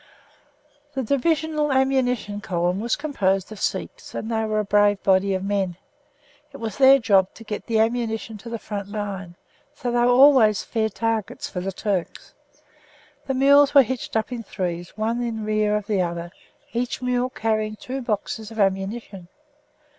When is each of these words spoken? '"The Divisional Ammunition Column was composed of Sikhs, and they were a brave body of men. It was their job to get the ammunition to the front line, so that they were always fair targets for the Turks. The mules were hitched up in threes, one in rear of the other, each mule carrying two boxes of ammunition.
'"The 0.95 1.03
Divisional 1.03 1.71
Ammunition 1.71 2.41
Column 2.41 2.79
was 2.79 2.95
composed 2.95 3.51
of 3.51 3.59
Sikhs, 3.61 4.15
and 4.15 4.31
they 4.31 4.45
were 4.45 4.57
a 4.57 4.63
brave 4.65 5.03
body 5.03 5.35
of 5.35 5.43
men. 5.43 5.77
It 6.51 6.57
was 6.57 6.79
their 6.79 6.97
job 6.97 7.31
to 7.35 7.43
get 7.43 7.67
the 7.67 7.77
ammunition 7.77 8.39
to 8.39 8.49
the 8.49 8.57
front 8.57 8.89
line, 8.89 9.35
so 9.75 9.91
that 9.91 9.99
they 9.99 10.03
were 10.07 10.11
always 10.11 10.63
fair 10.63 10.89
targets 10.89 11.47
for 11.51 11.59
the 11.59 11.71
Turks. 11.71 12.33
The 13.27 13.35
mules 13.35 13.75
were 13.75 13.83
hitched 13.83 14.17
up 14.17 14.31
in 14.31 14.41
threes, 14.41 14.97
one 14.97 15.21
in 15.21 15.45
rear 15.45 15.75
of 15.75 15.85
the 15.85 16.01
other, 16.01 16.31
each 16.73 17.03
mule 17.03 17.29
carrying 17.29 17.75
two 17.75 18.01
boxes 18.01 18.49
of 18.49 18.59
ammunition. 18.59 19.27